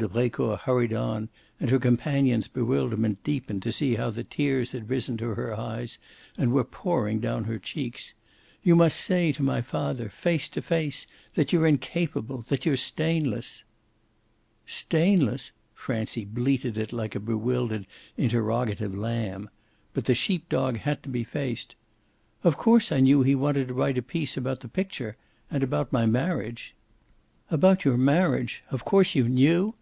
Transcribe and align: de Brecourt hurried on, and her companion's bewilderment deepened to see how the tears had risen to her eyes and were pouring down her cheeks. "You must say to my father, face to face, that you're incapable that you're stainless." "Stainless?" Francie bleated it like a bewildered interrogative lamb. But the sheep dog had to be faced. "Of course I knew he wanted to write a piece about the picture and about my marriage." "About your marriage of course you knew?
de 0.00 0.08
Brecourt 0.08 0.62
hurried 0.62 0.92
on, 0.92 1.28
and 1.60 1.70
her 1.70 1.78
companion's 1.78 2.48
bewilderment 2.48 3.22
deepened 3.22 3.62
to 3.62 3.70
see 3.70 3.94
how 3.94 4.10
the 4.10 4.24
tears 4.24 4.72
had 4.72 4.90
risen 4.90 5.16
to 5.16 5.28
her 5.36 5.54
eyes 5.56 6.00
and 6.36 6.50
were 6.52 6.64
pouring 6.64 7.20
down 7.20 7.44
her 7.44 7.60
cheeks. 7.60 8.12
"You 8.64 8.74
must 8.74 8.98
say 8.98 9.30
to 9.30 9.40
my 9.44 9.60
father, 9.60 10.08
face 10.08 10.48
to 10.48 10.62
face, 10.62 11.06
that 11.34 11.52
you're 11.52 11.68
incapable 11.68 12.42
that 12.48 12.66
you're 12.66 12.76
stainless." 12.76 13.62
"Stainless?" 14.66 15.52
Francie 15.74 16.24
bleated 16.24 16.76
it 16.76 16.92
like 16.92 17.14
a 17.14 17.20
bewildered 17.20 17.86
interrogative 18.16 18.98
lamb. 18.98 19.48
But 19.92 20.06
the 20.06 20.14
sheep 20.16 20.48
dog 20.48 20.78
had 20.78 21.04
to 21.04 21.08
be 21.08 21.22
faced. 21.22 21.76
"Of 22.42 22.56
course 22.56 22.90
I 22.90 22.98
knew 22.98 23.22
he 23.22 23.36
wanted 23.36 23.68
to 23.68 23.74
write 23.74 23.96
a 23.96 24.02
piece 24.02 24.36
about 24.36 24.58
the 24.58 24.66
picture 24.68 25.16
and 25.52 25.62
about 25.62 25.92
my 25.92 26.04
marriage." 26.04 26.74
"About 27.48 27.84
your 27.84 27.96
marriage 27.96 28.64
of 28.72 28.84
course 28.84 29.14
you 29.14 29.28
knew? 29.28 29.76